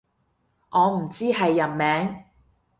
[0.71, 2.23] 我唔知係人名